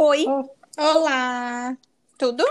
[0.00, 0.26] Oi.
[0.78, 1.76] Olá.
[2.16, 2.44] Tudo?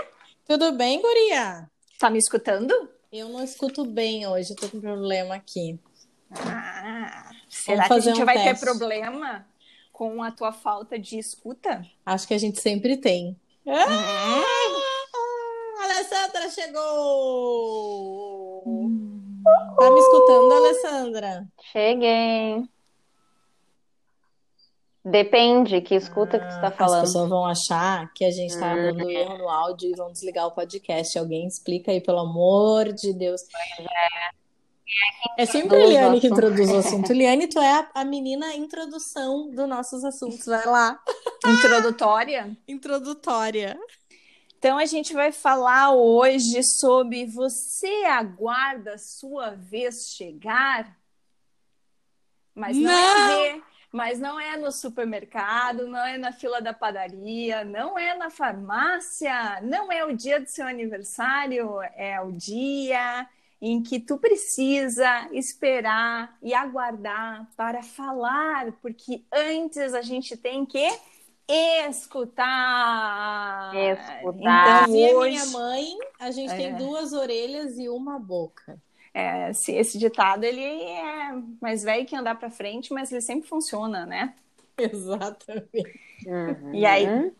[0.46, 1.66] Tudo bem, guria?
[1.98, 2.90] Tá me escutando?
[3.10, 5.80] Eu não escuto bem hoje, tô com problema aqui.
[6.30, 8.60] Ah, será que a gente um vai teste.
[8.60, 9.46] ter problema
[9.90, 11.82] com a tua falta de escuta?
[12.04, 13.34] Acho que a gente sempre tem.
[13.66, 14.42] Ah,
[15.80, 16.82] a Alessandra chegou!
[18.66, 19.42] Hum.
[19.78, 21.48] Tá me escutando, Alessandra?
[21.72, 22.68] Cheguei.
[25.10, 27.02] Depende, que escuta que tu tá falando.
[27.02, 29.10] As pessoas vão achar que a gente tá dando uhum.
[29.10, 31.18] erro no áudio e vão desligar o podcast.
[31.18, 33.40] Alguém explica aí, pelo amor de Deus.
[35.36, 37.12] É, é sempre a Liane que introduz o assunto.
[37.12, 40.44] Liane, tu é a, a menina introdução dos nossos assuntos.
[40.46, 40.98] Vai lá.
[41.46, 42.56] Introdutória?
[42.66, 43.78] Introdutória.
[44.58, 50.98] Então a gente vai falar hoje sobre você aguarda sua vez chegar,
[52.52, 53.30] mas não, não.
[53.30, 58.14] é ver mas não é no supermercado, não é na fila da padaria, não é
[58.14, 63.26] na farmácia, não é o dia do seu aniversário, é o dia
[63.60, 70.86] em que tu precisa esperar e aguardar para falar, porque antes a gente tem que
[71.88, 72.42] escutar.
[73.74, 74.88] Escutar.
[74.88, 75.30] Então, hoje...
[75.30, 75.86] minha mãe,
[76.20, 76.56] a gente é.
[76.56, 78.78] tem duas orelhas e uma boca.
[79.18, 83.48] É, esse, esse ditado ele é mais velho que andar para frente, mas ele sempre
[83.48, 84.32] funciona, né?
[84.78, 85.90] Exatamente.
[86.24, 86.72] Uhum.
[86.72, 87.32] E aí?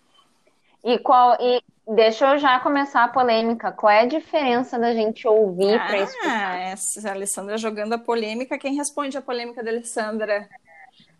[0.84, 3.70] E qual e deixa eu já começar a polêmica.
[3.70, 6.58] Qual é a diferença da gente ouvir ah, para escutar?
[6.58, 8.58] Essa, a Alessandra jogando a polêmica.
[8.58, 10.48] Quem responde a polêmica da Alessandra?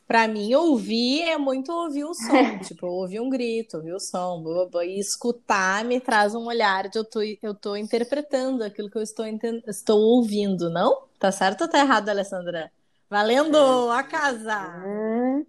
[0.09, 2.33] Para mim, ouvir é muito ouvir o som,
[2.67, 6.47] tipo, ouvir um grito, ouvir o som, blá, blá, blá, e escutar me traz um
[6.47, 9.27] olhar de eu tô, eu tô interpretando aquilo que eu estou,
[9.67, 11.03] estou ouvindo, não?
[11.19, 12.73] Tá certo ou tá errado, Alessandra?
[13.11, 14.83] Valendo a casa!
[14.83, 15.45] Hum,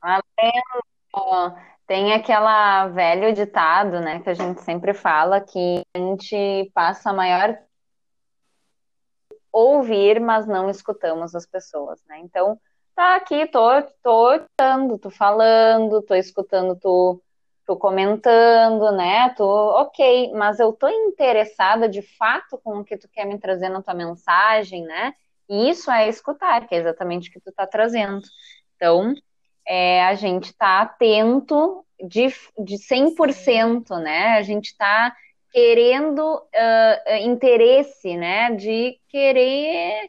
[0.00, 1.56] valendo!
[1.88, 7.12] Tem aquela velho ditado, né, que a gente sempre fala que a gente passa a
[7.12, 7.58] maior
[9.50, 12.20] ouvir, mas não escutamos as pessoas, né?
[12.20, 12.60] Então,
[12.96, 17.22] tá aqui, tô, tô escutando, tô falando, tô escutando tu,
[17.66, 19.28] tu comentando, né?
[19.36, 19.44] Tô,
[19.82, 23.82] ok, mas eu tô interessada de fato com o que tu quer me trazer na
[23.82, 25.12] tua mensagem, né?
[25.48, 28.22] E isso é escutar, que é exatamente o que tu tá trazendo.
[28.76, 29.14] Então,
[29.66, 34.38] é, a gente tá atento de, de 100%, né?
[34.38, 35.14] A gente tá
[35.52, 38.52] querendo uh, interesse, né?
[38.52, 40.08] De querer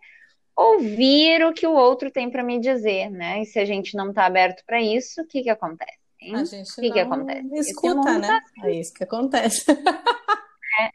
[0.58, 3.42] ouvir o que o outro tem para me dizer, né?
[3.42, 6.00] E se a gente não está aberto para isso, o que que acontece?
[6.20, 6.36] Hein?
[6.36, 7.60] A gente o que, que acontece?
[7.60, 8.28] escuta, né?
[8.28, 8.68] Tá assim.
[8.68, 9.66] É isso que acontece.
[9.72, 10.90] é,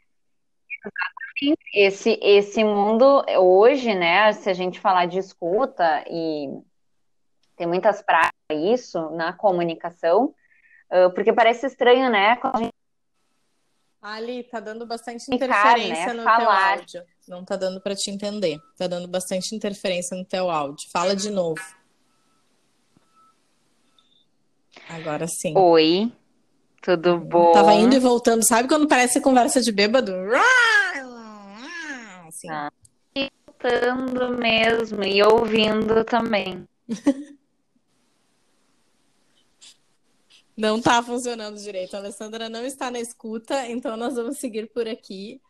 [0.85, 1.63] exatamente.
[1.73, 4.33] Esse, esse mundo hoje, né?
[4.33, 6.49] Se a gente falar de escuta e
[7.55, 10.33] tem muitas práticas isso na comunicação,
[11.15, 12.35] porque parece estranho, né?
[12.35, 12.73] Quando a gente
[14.01, 16.13] Ali, tá dando bastante né, interferência né?
[16.13, 16.37] no Falar.
[16.39, 17.12] teu áudio.
[17.27, 18.59] Não tá dando para te entender.
[18.77, 20.89] Tá dando bastante interferência no teu áudio.
[20.91, 21.61] Fala de novo.
[24.89, 25.57] Agora sim.
[25.57, 26.11] Oi.
[26.81, 27.53] Tudo bom?
[27.53, 28.45] Tava indo e voltando.
[28.45, 30.13] Sabe quando parece conversa de bêbado?
[32.27, 32.49] Assim.
[32.49, 32.69] Ah,
[33.15, 36.67] escutando mesmo e ouvindo também.
[40.55, 41.95] Não está funcionando direito.
[41.95, 45.41] A Alessandra não está na escuta, então nós vamos seguir por aqui.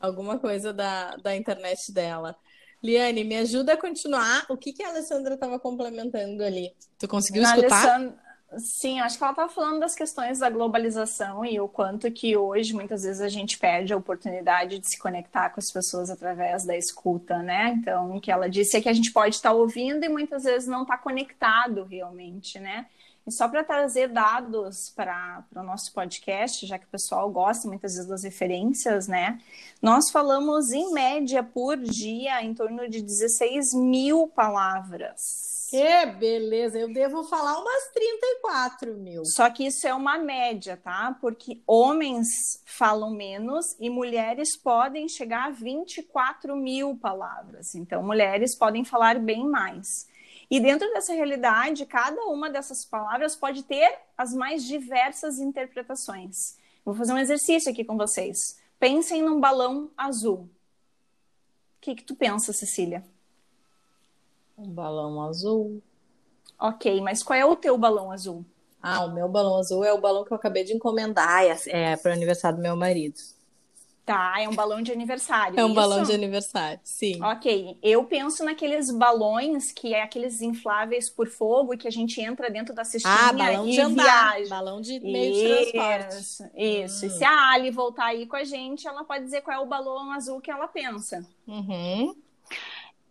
[0.00, 2.36] Alguma coisa da, da internet dela.
[2.82, 4.46] Liane, me ajuda a continuar.
[4.48, 6.72] O que, que a Alessandra estava complementando ali?
[6.98, 7.88] Tu conseguiu escutar?
[7.88, 8.28] Alessandra...
[8.56, 12.72] Sim, acho que ela estava falando das questões da globalização e o quanto que hoje
[12.72, 16.74] muitas vezes a gente perde a oportunidade de se conectar com as pessoas através da
[16.74, 17.76] escuta, né?
[17.78, 20.66] Então, o que ela disse é que a gente pode estar ouvindo e muitas vezes
[20.66, 22.86] não está conectado realmente, né?
[23.28, 27.92] E só para trazer dados para o nosso podcast, já que o pessoal gosta muitas
[27.92, 29.38] vezes das referências, né?
[29.82, 35.68] Nós falamos em média por dia em torno de 16 mil palavras.
[35.68, 36.78] Que beleza!
[36.78, 39.22] Eu devo falar umas 34 mil.
[39.26, 41.14] Só que isso é uma média, tá?
[41.20, 42.26] Porque homens
[42.64, 47.74] falam menos e mulheres podem chegar a 24 mil palavras.
[47.74, 50.07] Então, mulheres podem falar bem mais.
[50.50, 56.56] E dentro dessa realidade, cada uma dessas palavras pode ter as mais diversas interpretações.
[56.84, 58.58] Vou fazer um exercício aqui com vocês.
[58.78, 60.48] Pensem num balão azul.
[61.76, 63.04] O que, que tu pensa, Cecília?
[64.56, 65.82] Um balão azul.
[66.58, 68.44] Ok, mas qual é o teu balão azul?
[68.82, 71.56] Ah, o meu balão azul é o balão que eu acabei de encomendar, é,
[71.92, 73.20] é para o aniversário do meu marido.
[74.08, 75.60] Tá, é um balão de aniversário.
[75.60, 75.74] É um isso?
[75.74, 77.22] balão de aniversário, sim.
[77.22, 82.18] Ok, eu penso naqueles balões que é aqueles infláveis por fogo e que a gente
[82.20, 84.48] entra dentro da cestinha Ah, balão e de andar, viaja.
[84.50, 86.16] balão de meio de transporte.
[86.18, 87.04] Isso, isso.
[87.04, 87.10] E Hum.
[87.10, 90.10] se a Ali voltar aí com a gente, ela pode dizer qual é o balão
[90.12, 91.26] azul que ela pensa.
[91.46, 92.14] Uhum.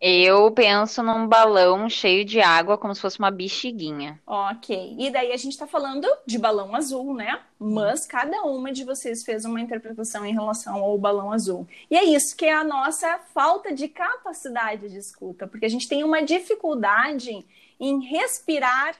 [0.00, 4.20] Eu penso num balão cheio de água, como se fosse uma bexiguinha.
[4.24, 4.94] Ok.
[4.96, 7.40] E daí a gente tá falando de balão azul, né?
[7.58, 11.66] Mas cada uma de vocês fez uma interpretação em relação ao balão azul.
[11.90, 15.88] E é isso que é a nossa falta de capacidade de escuta, porque a gente
[15.88, 17.44] tem uma dificuldade
[17.80, 18.94] em respirar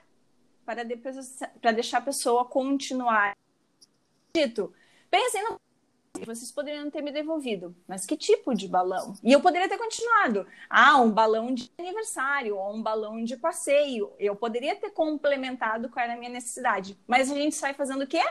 [0.67, 3.37] para, depois, para deixar a pessoa continuar.
[4.35, 4.73] Dito,
[5.09, 5.61] pensem no
[6.25, 9.15] vocês poderiam ter me devolvido, mas que tipo de balão?
[9.23, 10.47] E eu poderia ter continuado.
[10.69, 14.13] Ah, um balão de aniversário ou um balão de passeio.
[14.19, 16.99] Eu poderia ter complementado qual era a minha necessidade.
[17.07, 18.23] Mas a gente sai fazendo o quê?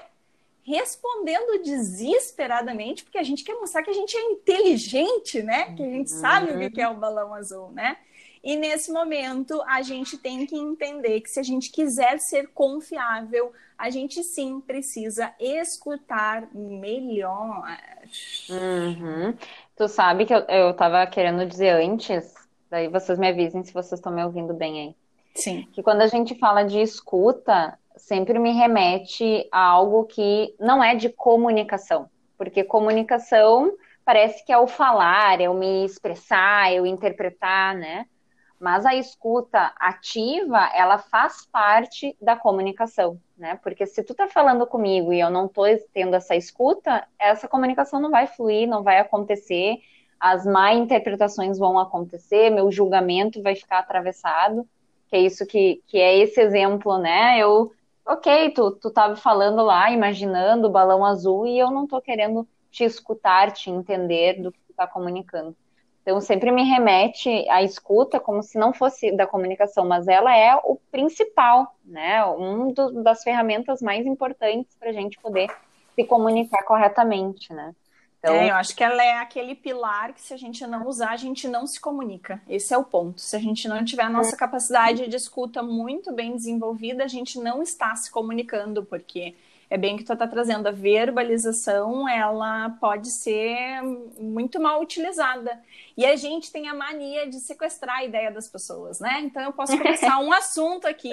[0.63, 5.73] Respondendo desesperadamente, porque a gente quer mostrar que a gente é inteligente, né?
[5.75, 7.97] Que a gente sabe o que é o balão azul, né?
[8.43, 13.51] E nesse momento, a gente tem que entender que se a gente quiser ser confiável,
[13.77, 17.63] a gente sim precisa escutar melhor.
[18.49, 19.33] Uhum.
[19.75, 22.33] Tu sabe que eu, eu tava querendo dizer antes,
[22.69, 24.95] daí vocês me avisem se vocês estão me ouvindo bem aí.
[25.35, 25.67] Sim.
[25.71, 30.95] Que quando a gente fala de escuta, sempre me remete a algo que não é
[30.95, 32.09] de comunicação.
[32.37, 33.73] Porque comunicação
[34.03, 38.05] parece que é o falar, é o me expressar, é o interpretar, né?
[38.59, 43.59] Mas a escuta ativa, ela faz parte da comunicação, né?
[43.62, 45.63] Porque se tu tá falando comigo e eu não tô
[45.94, 49.77] tendo essa escuta, essa comunicação não vai fluir, não vai acontecer,
[50.19, 54.68] as má interpretações vão acontecer, meu julgamento vai ficar atravessado,
[55.07, 57.39] que é isso que, que é esse exemplo, né?
[57.39, 57.71] Eu,
[58.06, 62.48] ok, tu, tu tava falando lá, imaginando o balão azul, e eu não tô querendo
[62.71, 65.56] te escutar, te entender do que tu tá comunicando.
[66.07, 70.56] Então, sempre me remete à escuta como se não fosse da comunicação, mas ela é
[70.56, 72.24] o principal, né?
[72.24, 75.50] Um do, das ferramentas mais importantes para a gente poder
[75.94, 77.75] se comunicar corretamente, né?
[78.19, 78.33] Então...
[78.33, 81.18] É, eu acho que ela é aquele pilar que se a gente não usar, a
[81.18, 82.42] gente não se comunica.
[82.48, 83.19] Esse é o ponto.
[83.19, 84.39] Se a gente não tiver a nossa É.
[84.39, 89.36] capacidade de escuta muito bem desenvolvida, a gente não está se comunicando, porque
[89.69, 93.81] é bem que tu está trazendo a verbalização, ela pode ser
[94.17, 95.61] muito mal utilizada.
[95.95, 99.19] E a gente tem a mania de sequestrar a ideia das pessoas, né?
[99.21, 101.11] Então eu posso começar um assunto aqui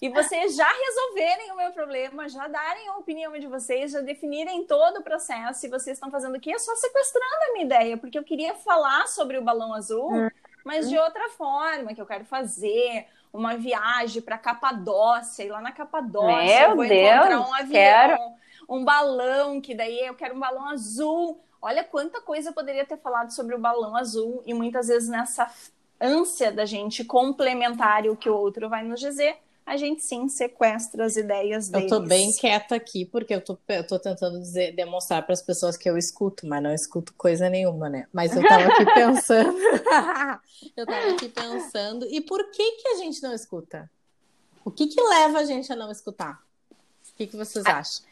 [0.00, 4.64] e vocês já resolverem o meu problema, já darem a opinião de vocês, já definirem
[4.64, 8.18] todo o processo e vocês estão fazendo aqui é só sequestrando a minha ideia, porque
[8.18, 10.30] eu queria falar sobre o balão azul,
[10.64, 15.72] mas de outra forma, que eu quero fazer uma viagem para Capadócia, e lá na
[15.72, 18.18] Capadócia Meu eu vou Deus, encontrar um avião, quero.
[18.68, 21.40] um balão, que daí eu quero um balão azul.
[21.60, 25.50] Olha quanta coisa eu poderia ter falado sobre o balão azul, e muitas vezes nessa
[26.00, 31.04] ânsia da gente complementar o que o outro vai nos dizer, a gente sim sequestra
[31.06, 31.90] as ideias Eu deles.
[31.90, 35.76] tô bem quieta aqui porque eu tô, eu tô tentando dizer, demonstrar para as pessoas
[35.76, 38.06] que eu escuto, mas não escuto coisa nenhuma, né?
[38.12, 39.58] Mas eu tava aqui pensando.
[40.76, 42.06] eu tava aqui pensando.
[42.10, 43.90] E por que que a gente não escuta?
[44.64, 46.42] O que que leva a gente a não escutar?
[46.70, 48.04] O que que vocês acham?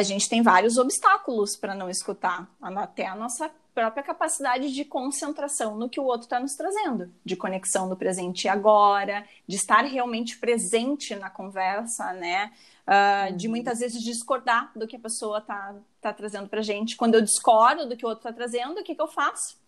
[0.00, 5.76] A gente tem vários obstáculos para não escutar, até a nossa própria capacidade de concentração
[5.76, 9.84] no que o outro está nos trazendo, de conexão no presente e agora, de estar
[9.84, 12.52] realmente presente na conversa, né?
[12.86, 16.96] Uh, de muitas vezes discordar do que a pessoa está tá trazendo para gente.
[16.96, 19.58] Quando eu discordo do que o outro está trazendo, o que, que eu faço?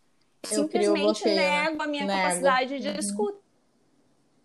[0.50, 2.18] Eu Simplesmente bloqueio, nego a minha Nego.
[2.22, 2.94] capacidade de Uhum.
[2.98, 3.38] escuta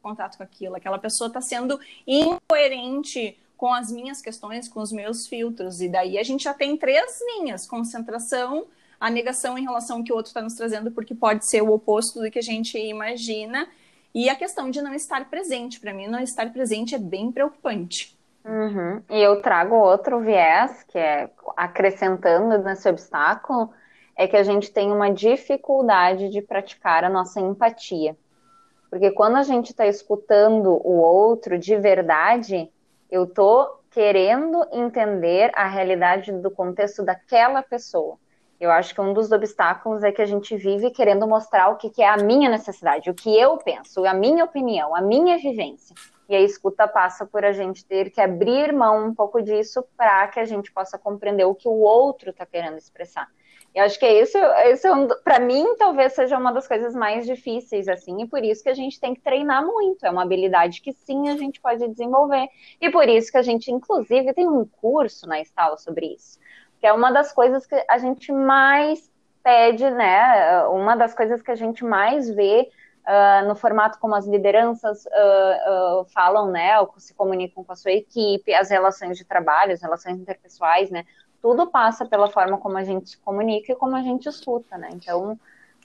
[0.01, 0.75] contato com aquilo.
[0.75, 5.81] Aquela pessoa está sendo incoerente com as minhas questões, com os meus filtros.
[5.81, 8.65] E daí a gente já tem três linhas: concentração,
[9.00, 11.72] a negação em relação ao que o outro está nos trazendo, porque pode ser o
[11.72, 13.67] oposto do que a gente imagina,
[14.13, 15.79] e a questão de não estar presente.
[15.79, 18.17] Para mim, não estar presente é bem preocupante.
[18.45, 19.01] Uhum.
[19.10, 23.72] E eu trago outro viés, que é acrescentando nesse obstáculo,
[24.15, 28.15] é que a gente tem uma dificuldade de praticar a nossa empatia.
[28.89, 32.69] Porque quando a gente está escutando o outro de verdade,
[33.13, 38.17] eu tô querendo entender a realidade do contexto daquela pessoa.
[38.60, 41.91] Eu acho que um dos obstáculos é que a gente vive querendo mostrar o que,
[41.91, 45.96] que é a minha necessidade, o que eu penso, a minha opinião, a minha vivência.
[46.27, 50.27] E a escuta passa por a gente ter que abrir mão um pouco disso para
[50.29, 53.27] que a gente possa compreender o que o outro está querendo expressar.
[53.75, 54.37] E acho que isso,
[54.71, 58.43] isso é um, para mim, talvez seja uma das coisas mais difíceis, assim, e por
[58.43, 60.05] isso que a gente tem que treinar muito.
[60.05, 62.47] É uma habilidade que sim a gente pode desenvolver.
[62.79, 66.37] E por isso que a gente, inclusive, tem um curso na Estal sobre isso.
[66.79, 69.11] Que é uma das coisas que a gente mais
[69.43, 70.65] pede, né?
[70.67, 72.69] Uma das coisas que a gente mais vê
[73.07, 76.79] uh, no formato como as lideranças uh, uh, falam, né?
[76.79, 81.05] Ou se comunicam com a sua equipe, as relações de trabalho, as relações interpessoais, né?
[81.43, 84.89] Tudo passa pela forma como a gente se comunica e como a gente escuta, né?
[84.93, 85.38] Então,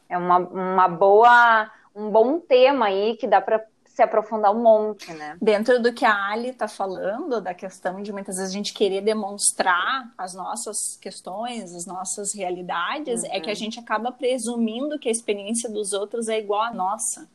[0.08, 5.12] é uma, uma boa, um bom tema aí que dá para se aprofundar um monte,
[5.12, 5.36] né?
[5.42, 9.00] Dentro do que a Ali está falando, da questão de muitas vezes a gente querer
[9.00, 13.30] demonstrar as nossas questões, as nossas realidades, uhum.
[13.32, 13.56] é que a uhum.
[13.56, 17.28] gente acaba presumindo que a experiência dos outros é igual à nossa.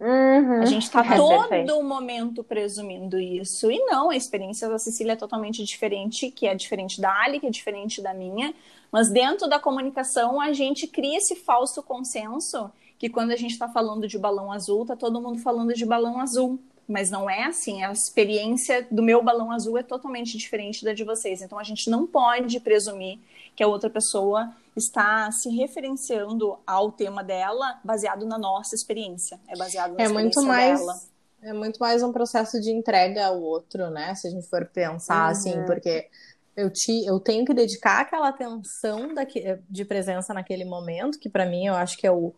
[0.00, 0.62] Uhum.
[0.62, 1.82] A gente está é, todo perfeito.
[1.82, 3.70] momento presumindo isso.
[3.70, 7.46] E não, a experiência da Cecília é totalmente diferente, que é diferente da Ali, que
[7.46, 8.54] é diferente da minha.
[8.90, 13.68] Mas dentro da comunicação, a gente cria esse falso consenso que quando a gente está
[13.68, 16.58] falando de balão azul, tá todo mundo falando de balão azul.
[16.88, 21.04] Mas não é assim, a experiência do meu balão azul é totalmente diferente da de
[21.04, 21.40] vocês.
[21.40, 23.20] Então a gente não pode presumir
[23.60, 29.38] que a outra pessoa está se referenciando ao tema dela baseado na nossa experiência.
[29.46, 31.00] É baseado na é experiência muito mais, dela.
[31.42, 34.14] É muito mais um processo de entrega ao outro, né?
[34.14, 35.30] Se a gente for pensar uhum.
[35.30, 36.08] assim, porque
[36.56, 41.44] eu, te, eu tenho que dedicar aquela atenção daqui, de presença naquele momento, que para
[41.44, 42.32] mim eu acho que é o,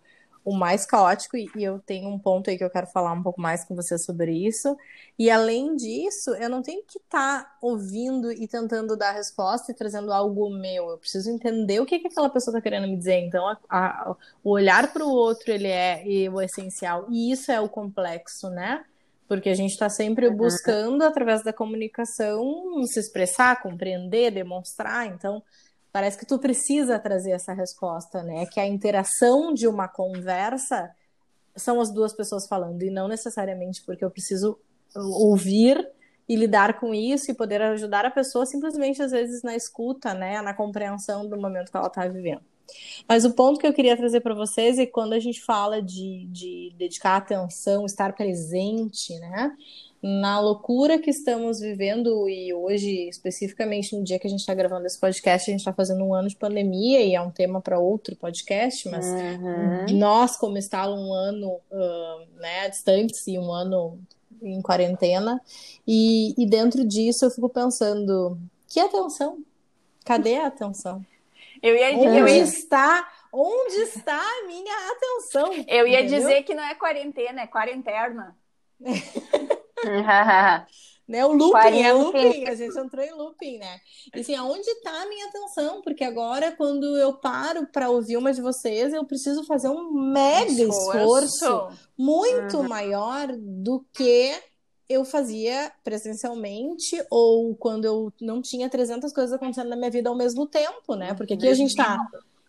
[0.44, 3.40] o mais caótico, e, eu tenho um ponto aí que eu quero falar um pouco
[3.40, 4.76] mais com você sobre isso.
[5.18, 9.74] E além disso, eu não tenho que estar tá ouvindo e tentando dar resposta e
[9.74, 10.90] trazendo algo meu.
[10.90, 13.20] Eu preciso entender o que, que aquela pessoa está querendo me dizer.
[13.20, 17.06] Então, a, a, o olhar para o outro ele é o essencial.
[17.08, 18.84] E isso é o complexo, né?
[19.28, 20.36] Porque a gente está sempre uhum.
[20.36, 25.06] buscando, através da comunicação, se expressar, compreender, demonstrar.
[25.06, 25.42] Então,
[25.92, 28.46] Parece que tu precisa trazer essa resposta, né?
[28.46, 30.90] Que a interação de uma conversa
[31.54, 34.58] são as duas pessoas falando, e não necessariamente porque eu preciso
[34.94, 35.86] ouvir
[36.28, 40.40] e lidar com isso e poder ajudar a pessoa simplesmente, às vezes, na escuta, né?
[40.40, 42.42] Na compreensão do momento que ela está vivendo.
[43.06, 45.82] Mas o ponto que eu queria trazer para vocês é que quando a gente fala
[45.82, 49.54] de, de dedicar atenção, estar presente, né?
[50.02, 54.84] Na loucura que estamos vivendo e hoje, especificamente no dia que a gente está gravando
[54.84, 57.78] esse podcast, a gente está fazendo um ano de pandemia e é um tema para
[57.78, 59.96] outro podcast, mas uhum.
[59.96, 63.96] nós, como está um ano uh, né, distantes e um ano
[64.42, 65.40] em quarentena,
[65.86, 69.38] e, e dentro disso eu fico pensando, que atenção?
[70.04, 71.00] Cadê a atenção?
[71.62, 72.38] Eu ia, Onde eu ia...
[72.38, 75.54] está Onde está a minha atenção?
[75.66, 76.18] Eu ia entendeu?
[76.18, 78.36] dizer que não é quarentena, é quarenterna.
[81.08, 81.24] né?
[81.24, 83.80] O looping, é looping, a gente entrou em looping, né?
[84.14, 85.82] E assim, aonde está a minha atenção?
[85.82, 90.50] Porque agora, quando eu paro para ouvir uma de vocês, eu preciso fazer um mega
[90.50, 92.68] esforço, esforço muito uhum.
[92.68, 94.32] maior do que
[94.88, 100.16] eu fazia presencialmente ou quando eu não tinha 300 coisas acontecendo na minha vida ao
[100.16, 101.14] mesmo tempo, né?
[101.14, 101.98] Porque aqui a gente está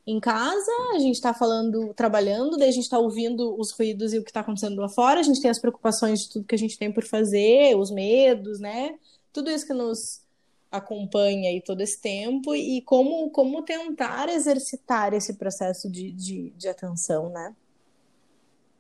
[0.06, 4.20] em casa, a gente está falando, trabalhando, daí a gente está ouvindo os ruídos e
[4.20, 6.58] o que está acontecendo lá fora, a gente tem as preocupações de tudo que a
[6.58, 8.96] gente tem por fazer, os medos, né?
[9.32, 10.22] Tudo isso que nos
[10.70, 16.68] acompanha aí todo esse tempo e como, como tentar exercitar esse processo de, de, de
[16.68, 17.56] atenção, né?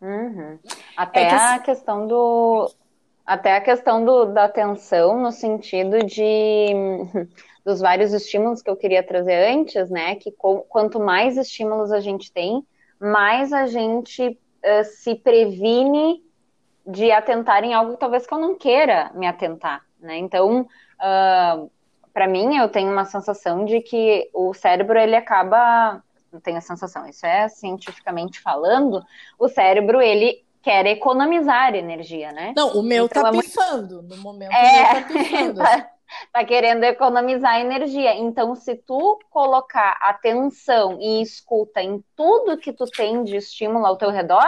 [0.02, 0.60] Uhum.
[0.98, 1.36] Até é que...
[1.36, 2.70] a questão do
[3.26, 6.68] até a questão do, da atenção no sentido de
[7.66, 10.16] dos vários estímulos que eu queria trazer antes, né?
[10.16, 10.32] Que
[10.70, 12.66] quanto mais estímulos a gente tem,
[13.00, 16.24] mais a gente uh, se previne
[16.86, 20.18] de atentar em algo talvez que eu não queira me atentar, né?
[20.18, 21.72] Então, uh,
[22.14, 26.62] para mim, eu tenho uma sensação de que o cérebro ele acaba, não tenho a
[26.62, 29.02] sensação, isso é cientificamente falando,
[29.40, 32.54] o cérebro ele quer economizar energia, né?
[32.56, 34.16] Não, o meu então, tá é pifando, muito...
[34.16, 35.02] no momento é...
[35.02, 35.56] tá pifando.
[35.56, 35.90] tá
[36.48, 38.16] querendo economizar energia.
[38.16, 43.98] Então, se tu colocar atenção e escuta em tudo que tu tem de estímulo ao
[43.98, 44.48] teu redor,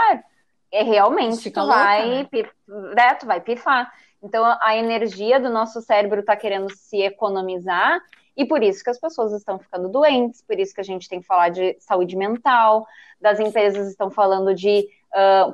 [0.71, 2.49] é realmente tu louca, vai, né?
[2.95, 3.13] né?
[3.15, 3.91] tu vai pifar.
[4.21, 8.01] Então, a energia do nosso cérebro está querendo se economizar
[8.35, 11.21] e por isso que as pessoas estão ficando doentes, por isso que a gente tem
[11.21, 12.85] que falar de saúde mental,
[13.19, 14.87] das empresas estão falando de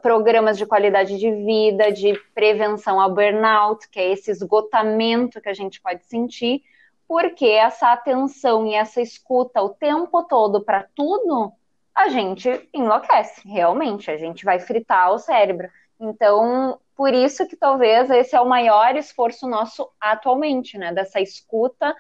[0.01, 5.53] programas de qualidade de vida, de prevenção ao burnout, que é esse esgotamento que a
[5.53, 6.63] gente pode sentir,
[7.07, 11.51] porque essa atenção e essa escuta o tempo todo para tudo,
[11.93, 15.69] a gente enlouquece, realmente, a gente vai fritar o cérebro.
[15.99, 20.93] Então, por isso que talvez esse é o maior esforço nosso atualmente, né?
[20.93, 21.95] Dessa escuta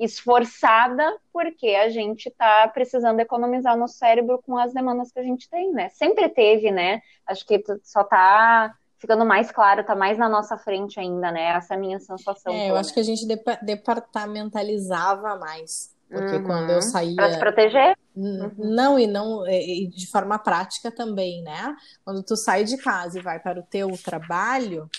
[0.00, 5.48] esforçada, porque a gente está precisando economizar no cérebro com as demandas que a gente
[5.48, 5.90] tem, né?
[5.90, 7.02] Sempre teve, né?
[7.26, 11.56] Acho que só está ficando mais claro, tá mais na nossa frente ainda, né?
[11.56, 12.52] Essa é a minha sensação.
[12.52, 13.26] É, eu acho que a gente
[13.62, 15.94] departamentalizava mais.
[16.10, 16.44] Porque uhum.
[16.44, 17.14] quando eu saía.
[17.14, 17.96] Para se proteger?
[18.16, 18.50] Uhum.
[18.58, 21.74] Não, e não e de forma prática também, né?
[22.04, 24.90] Quando tu sai de casa e vai para o teu trabalho,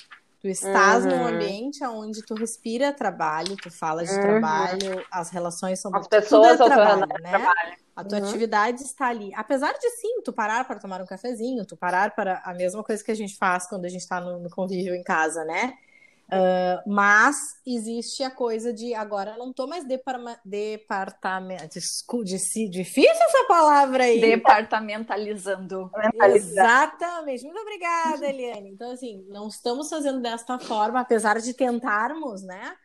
[0.41, 1.12] tu estás uhum.
[1.12, 4.21] num ambiente onde tu respira trabalho, tu fala de uhum.
[4.21, 7.29] trabalho, as relações são as pessoas tudo é trabalho, né?
[7.29, 7.77] trabalho.
[7.95, 8.27] A tua uhum.
[8.27, 9.31] atividade está ali.
[9.36, 13.03] Apesar de sim, tu parar para tomar um cafezinho, tu parar para a mesma coisa
[13.03, 15.74] que a gente faz quando a gente está no, no, convívio em casa, né?
[16.33, 17.35] Uh, mas
[17.67, 21.77] existe a coisa de agora não tô mais departamento.
[22.69, 24.21] Difícil essa palavra aí.
[24.21, 25.91] Departamentalizando.
[26.33, 27.43] Exatamente.
[27.43, 28.69] Muito obrigada, Eliane.
[28.69, 32.77] Então, assim, não estamos fazendo desta forma, apesar de tentarmos, né?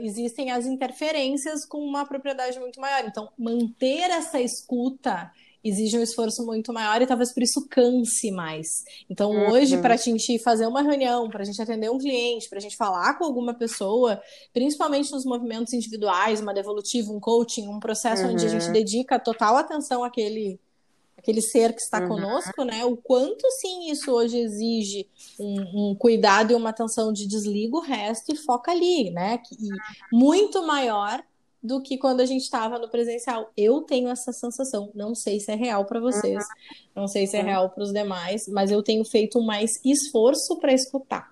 [0.00, 3.02] existem as interferências com uma propriedade muito maior.
[3.06, 5.32] Então, manter essa escuta
[5.62, 8.66] exige um esforço muito maior e talvez por isso canse mais.
[9.08, 9.52] Então, uhum.
[9.52, 12.62] hoje, para a gente fazer uma reunião, para a gente atender um cliente, para a
[12.62, 14.20] gente falar com alguma pessoa,
[14.52, 18.32] principalmente nos movimentos individuais, uma devolutiva, um coaching, um processo uhum.
[18.32, 18.72] onde a gente uhum.
[18.72, 20.58] dedica total atenção àquele
[21.20, 22.08] aquele ser que está uhum.
[22.08, 22.82] conosco, né?
[22.86, 25.06] O quanto sim isso hoje exige
[25.38, 29.38] um, um, cuidado e uma atenção de desliga o resto e foca ali, né?
[29.52, 29.68] E
[30.10, 31.22] muito maior
[31.62, 33.50] do que quando a gente estava no presencial.
[33.56, 34.90] Eu tenho essa sensação.
[34.94, 36.44] Não sei se é real para vocês,
[36.94, 40.72] não sei se é real para os demais, mas eu tenho feito mais esforço para
[40.72, 41.30] escutar.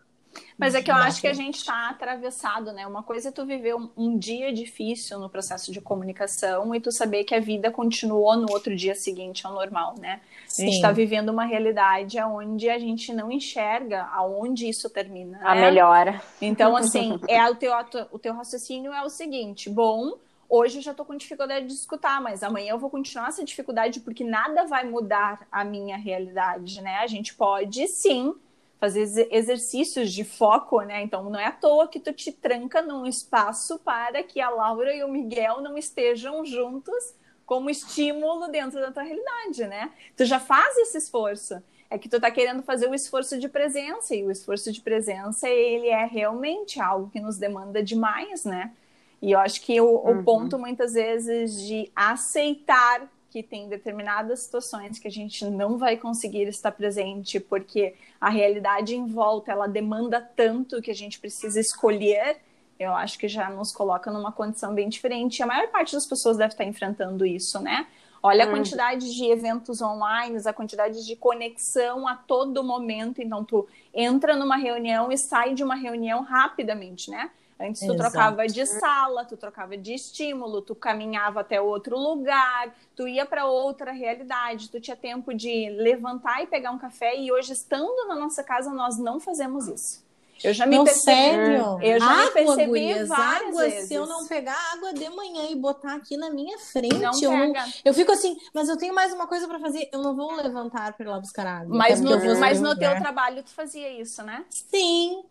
[0.58, 2.84] Mas é que eu acho que a gente está atravessado, né?
[2.84, 6.90] Uma coisa é tu viver um, um, dia difícil no processo de comunicação e tu
[6.90, 10.20] saber que a vida continuou no outro dia seguinte ao normal, né?
[10.48, 10.62] Sim.
[10.62, 15.38] A gente está vivendo uma realidade onde a gente não enxerga aonde isso termina.
[15.44, 15.60] A né?
[15.60, 16.20] melhora.
[16.42, 17.72] Então, assim, é o teu,
[18.10, 22.20] o teu raciocínio é o seguinte: bom, hoje eu já estou com dificuldade de escutar,
[22.20, 26.96] mas amanhã eu vou continuar essa dificuldade porque nada vai mudar a minha realidade, né?
[26.98, 28.34] A gente pode sim
[28.80, 31.02] fazer exercícios de foco, né?
[31.02, 34.94] Então não é à toa que tu te tranca num espaço para que a Laura
[34.94, 39.90] e o Miguel não estejam juntos como estímulo dentro da tua realidade, né?
[40.16, 41.62] Tu já faz esse esforço.
[41.90, 45.48] É que tu tá querendo fazer o esforço de presença e o esforço de presença
[45.48, 48.72] ele é realmente algo que nos demanda demais, né?
[49.20, 50.20] E eu acho que o, uhum.
[50.20, 55.96] o ponto muitas vezes de aceitar que tem determinadas situações que a gente não vai
[55.96, 61.60] conseguir estar presente porque a realidade em volta ela demanda tanto que a gente precisa
[61.60, 62.38] escolher,
[62.78, 65.40] eu acho que já nos coloca numa condição bem diferente.
[65.40, 67.86] E a maior parte das pessoas deve estar enfrentando isso, né?
[68.22, 68.52] Olha a hum.
[68.52, 73.20] quantidade de eventos online, a quantidade de conexão a todo momento.
[73.20, 77.30] Então, tu entra numa reunião e sai de uma reunião rapidamente, né?
[77.60, 78.10] Antes tu Exato.
[78.10, 83.46] trocava de sala, tu trocava de estímulo, tu caminhava até outro lugar, tu ia para
[83.46, 88.14] outra realidade, tu tinha tempo de levantar e pegar um café e hoje estando na
[88.14, 90.06] nossa casa nós não fazemos isso.
[90.42, 91.16] Eu já me não, percebi.
[91.16, 91.78] Sério?
[91.82, 93.88] Eu já água, me percebi gurias, várias água, vezes.
[93.88, 97.30] Se eu não pegar água de manhã e botar aqui na minha frente, não eu,
[97.30, 97.66] pega.
[97.84, 100.92] eu fico assim, mas eu tenho mais uma coisa para fazer, eu não vou levantar
[100.92, 101.76] para ir lá buscar água.
[101.76, 104.44] Mas no, mas no teu trabalho tu fazia isso, né?
[104.48, 105.24] Sim,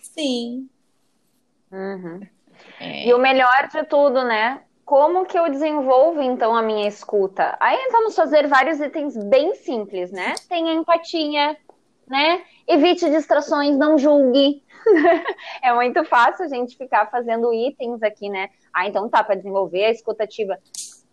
[0.00, 0.68] sim.
[1.72, 2.20] Uhum.
[2.78, 3.08] É.
[3.08, 4.62] E o melhor de tudo, né?
[4.84, 7.56] Como que eu desenvolvo então a minha escuta?
[7.58, 10.34] Aí vamos fazer vários itens bem simples, né?
[10.48, 11.56] Tenha empatia,
[12.06, 12.42] né?
[12.68, 14.62] Evite distrações, não julgue.
[15.62, 18.50] é muito fácil a gente ficar fazendo itens aqui, né?
[18.72, 20.58] Ah, então tá, para desenvolver a escutativa,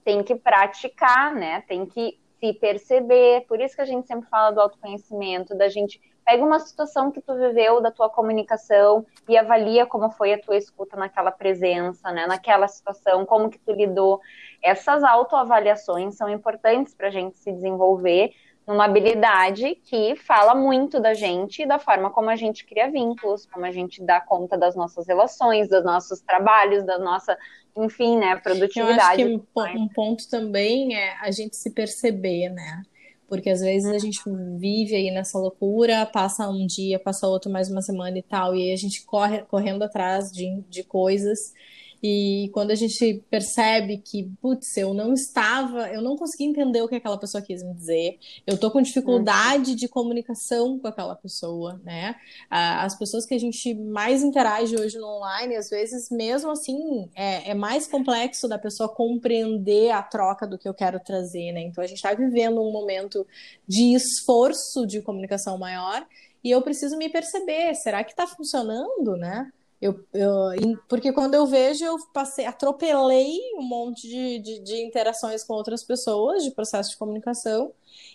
[0.04, 1.62] tem que praticar, né?
[1.62, 3.46] Tem que se perceber.
[3.48, 7.20] Por isso que a gente sempre fala do autoconhecimento, da gente Pega uma situação que
[7.22, 12.28] tu viveu da tua comunicação e avalia como foi a tua escuta naquela presença, né?
[12.28, 14.22] Naquela situação, como que tu lidou.
[14.62, 18.32] Essas autoavaliações são importantes para a gente se desenvolver
[18.68, 23.48] numa habilidade que fala muito da gente e da forma como a gente cria vínculos,
[23.48, 27.36] como a gente dá conta das nossas relações, dos nossos trabalhos, da nossa,
[27.76, 29.24] enfim, né, produtividade.
[29.24, 32.84] Eu acho que um ponto também é a gente se perceber, né?
[33.30, 34.20] Porque às vezes a gente
[34.58, 38.64] vive aí nessa loucura, passa um dia, passa outro, mais uma semana e tal, e
[38.64, 41.54] aí a gente corre correndo atrás de, de coisas
[42.02, 46.88] E quando a gente percebe que, putz, eu não estava, eu não consegui entender o
[46.88, 51.80] que aquela pessoa quis me dizer, eu tô com dificuldade de comunicação com aquela pessoa,
[51.84, 52.16] né?
[52.50, 57.52] As pessoas que a gente mais interage hoje no online, às vezes, mesmo assim, é,
[57.52, 61.62] é mais complexo da pessoa compreender a troca do que eu quero trazer, né?
[61.62, 63.28] Então a gente está vivendo um momento
[63.68, 66.06] de esforço de comunicação maior
[66.44, 69.52] e eu preciso me perceber, será que está funcionando, né?
[69.82, 75.42] Eu, eu, porque quando eu vejo, eu passei, atropelei um monte de, de, de, interações
[75.42, 77.72] com outras pessoas, de processo de comunicação,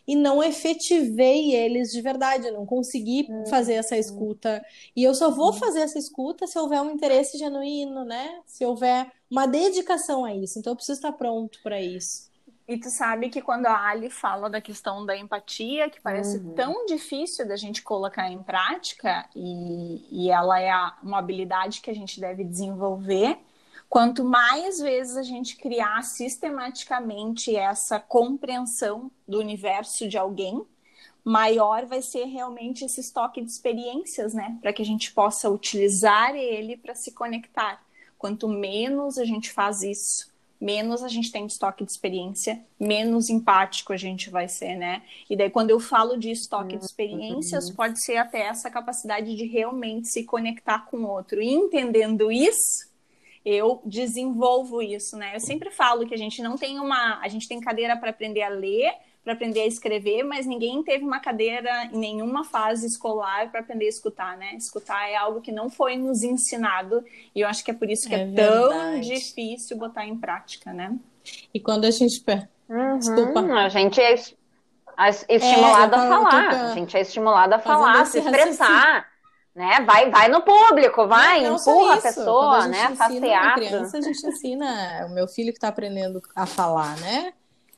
[0.07, 3.47] e não efetivei eles de verdade, eu não consegui uhum.
[3.47, 4.63] fazer essa escuta.
[4.95, 8.41] E eu só vou fazer essa escuta se houver um interesse genuíno, né?
[8.47, 10.59] Se houver uma dedicação a isso.
[10.59, 12.34] Então eu preciso estar pronto para isso.
[12.67, 16.55] E tu sabe que quando a Ali fala da questão da empatia, que parece uhum.
[16.55, 20.73] tão difícil da gente colocar em prática, e, e ela é
[21.03, 23.39] uma habilidade que a gente deve desenvolver,
[23.87, 30.65] quanto mais vezes a gente criar sistematicamente essa compreensão do universo de alguém,
[31.23, 34.59] maior vai ser realmente esse estoque de experiências, né?
[34.61, 37.83] Para que a gente possa utilizar ele para se conectar.
[38.19, 40.34] Quanto menos a gente faz isso,
[40.65, 45.03] menos a gente tem estoque de experiência, menos empático a gente vai ser, né?
[45.29, 49.45] E daí, quando eu falo de estoque de experiências, pode ser até essa capacidade de
[49.45, 51.43] realmente se conectar com o outro.
[51.43, 52.89] E entendendo isso,
[53.45, 55.37] eu desenvolvo isso, né?
[55.37, 57.21] Eu sempre falo que a gente não tem uma.
[57.21, 58.91] A gente tem cadeira para aprender a ler,
[59.25, 63.87] para aprender a escrever, mas ninguém teve uma cadeira em nenhuma fase escolar para aprender
[63.87, 64.55] a escutar, né?
[64.55, 67.03] Escutar é algo que não foi nos ensinado
[67.35, 70.75] e eu acho que é por isso que é, é tão difícil botar em prática,
[70.75, 70.95] né?
[71.55, 72.23] E quando a gente
[72.69, 73.41] uhum, Desculpa.
[73.41, 74.15] a gente é
[75.29, 79.15] estimulado é, a falar, a gente é estimulado a falar, a se expressar.
[79.55, 79.81] Né?
[79.87, 82.95] Vai, vai no público, vai, não, não empurra a pessoa, a né?
[82.97, 83.65] Faz teatro.
[83.65, 87.33] Criança, a gente ensina o meu filho que está aprendendo a falar, né?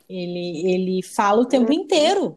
[0.09, 2.37] Ele, ele fala o tempo inteiro.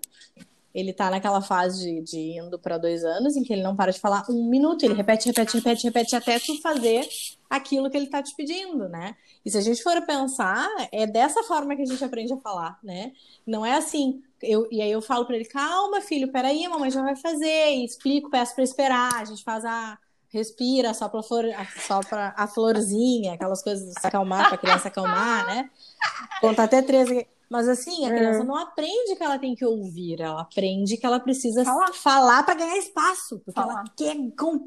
[0.74, 3.92] Ele tá naquela fase de, de indo para dois anos em que ele não para
[3.92, 4.84] de falar um minuto.
[4.84, 7.08] Ele repete, repete, repete, repete até tu fazer
[7.50, 9.16] aquilo que ele tá te pedindo, né?
[9.44, 12.78] E se a gente for pensar, é dessa forma que a gente aprende a falar,
[12.84, 13.12] né?
[13.46, 14.22] Não é assim.
[14.42, 17.72] Eu, e aí eu falo para ele: calma, filho, peraí, a mamãe já vai fazer.
[17.72, 19.16] E explico, peço para esperar.
[19.16, 19.98] A gente faz a
[20.32, 21.46] respira, sopra a, flor,
[21.88, 25.70] sopra a florzinha, aquelas coisas de se acalmar, para criança acalmar, né?
[26.40, 27.10] Conta até três.
[27.50, 28.44] Mas assim, a criança é.
[28.44, 32.54] não aprende que ela tem que ouvir, ela aprende que ela precisa falar, falar para
[32.54, 33.40] ganhar espaço.
[33.40, 33.74] Porque falar.
[33.74, 34.16] ela quer.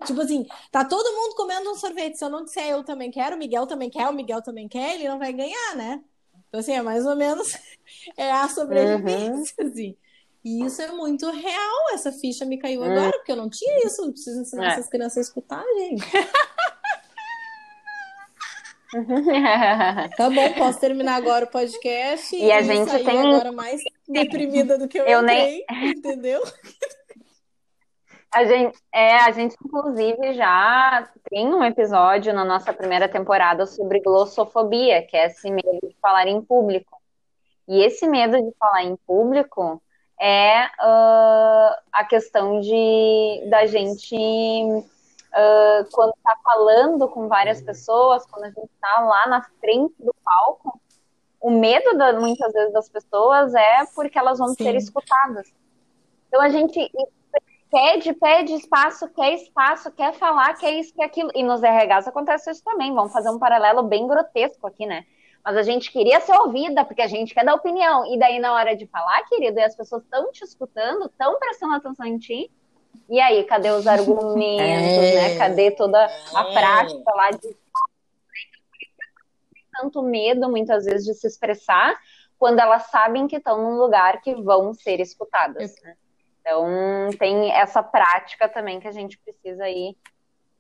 [0.05, 2.19] Tipo assim, tá todo mundo comendo um sorvete.
[2.19, 4.95] Se eu não disser eu também quero, o Miguel também quer, o Miguel também quer,
[4.95, 6.03] ele não vai ganhar, né?
[6.49, 7.57] Então, assim, é mais ou menos
[8.17, 9.69] é a sobrevivência, uhum.
[9.69, 9.97] assim.
[10.45, 11.95] E isso é muito real.
[11.95, 12.91] Essa ficha me caiu uhum.
[12.91, 14.03] agora, porque eu não tinha isso.
[14.03, 14.73] Não preciso ensinar é.
[14.73, 16.03] essas crianças a escutar, gente.
[20.17, 24.77] tá bom, posso terminar agora o podcast e, e a gente tem agora mais deprimida
[24.79, 25.91] do que eu, eu entrei, nem...
[25.97, 26.43] entendeu?
[28.35, 34.01] A gente, é, a gente, inclusive, já tem um episódio na nossa primeira temporada sobre
[34.01, 37.01] glossofobia, que é esse medo de falar em público.
[37.69, 39.83] E esse medo de falar em público
[40.21, 44.17] é uh, a questão de da gente
[45.33, 50.15] uh, quando está falando com várias pessoas, quando a gente está lá na frente do
[50.25, 50.81] palco,
[51.41, 54.65] o medo da, muitas vezes das pessoas é porque elas vão Sim.
[54.65, 55.53] ser escutadas.
[56.29, 56.91] Então a gente
[57.71, 61.31] pede, pede espaço, quer espaço, quer falar, quer isso, quer aquilo.
[61.35, 62.95] E nos RHs acontece isso também.
[62.95, 65.05] Vamos fazer um paralelo bem grotesco aqui, né?
[65.45, 68.07] Mas a gente queria ser ouvida, porque a gente quer dar opinião.
[68.07, 71.75] E daí, na hora de falar, querido, e as pessoas estão te escutando, estão prestando
[71.75, 72.51] atenção em ti,
[73.09, 75.39] e aí, cadê os argumentos, é, né?
[75.39, 75.99] Cadê toda
[76.35, 76.53] a é.
[76.53, 77.57] prática lá de
[79.73, 81.99] tanto medo, muitas vezes, de se expressar,
[82.39, 85.75] quando elas sabem que estão num lugar que vão ser escutadas.
[85.83, 85.97] Né?
[86.41, 86.67] Então,
[87.19, 89.97] tem essa prática também que a gente precisa aí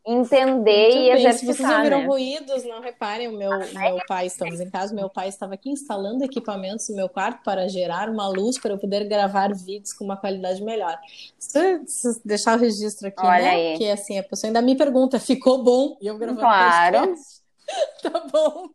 [0.04, 1.10] entender Muito e bem.
[1.10, 1.38] exercitar.
[1.38, 2.06] Se vocês ouviram né?
[2.06, 5.70] ruídos, não reparem, o meu, ah, meu pai, estamos em casa, meu pai estava aqui
[5.70, 10.04] instalando equipamentos no meu quarto para gerar uma luz para eu poder gravar vídeos com
[10.04, 10.98] uma qualidade melhor.
[11.38, 13.50] Se deixar o registro aqui, Olha né?
[13.50, 13.70] Aí.
[13.72, 15.96] Porque assim, a pessoa ainda me pergunta, ficou bom?
[16.00, 17.14] E eu gravando Claro.
[18.02, 18.68] tá bom,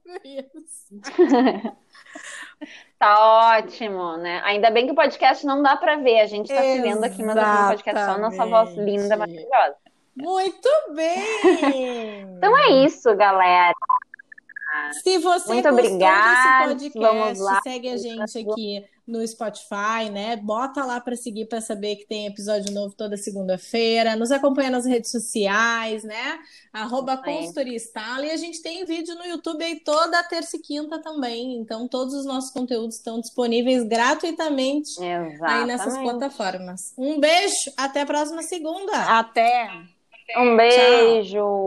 [2.98, 4.42] Tá ótimo, né?
[4.44, 6.20] Ainda bem que o podcast não dá para ver.
[6.20, 9.76] A gente tá se vendo aqui, mas no podcast só a nossa voz linda, maravilhosa.
[10.18, 12.22] Muito bem!
[12.38, 13.74] então é isso, galera.
[15.04, 16.74] Se você Muito obrigada.
[16.74, 17.62] desse podcast, Vamos lá.
[17.62, 20.36] segue a gente aqui no Spotify, né?
[20.36, 24.16] Bota lá para seguir para saber que tem episódio novo toda segunda-feira.
[24.16, 26.40] Nos acompanha nas redes sociais, né?
[26.74, 27.78] Arroba consultoria.
[27.78, 31.58] E a gente tem vídeo no YouTube aí toda terça e quinta também.
[31.58, 34.92] Então todos os nossos conteúdos estão disponíveis gratuitamente
[35.42, 36.12] aí nessas Exatamente.
[36.12, 36.94] plataformas.
[36.98, 38.92] Um beijo, até a próxima segunda.
[39.18, 39.97] Até!
[40.36, 41.66] Um beijo.